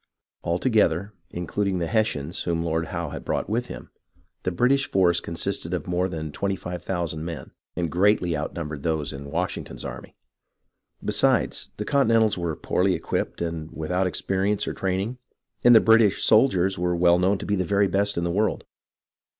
[0.41, 3.91] All together, including the Hessians whom Lord Howe had brought with him,
[4.41, 9.13] the British forces consisted of more than twenty five thousand men, and greatly outnumbered those
[9.13, 10.15] in Washington's army.
[11.05, 15.19] Besides, the Continentals were poorly equipped and without experience or training,
[15.63, 18.63] and the British soldiers were well known to be the very best in the world.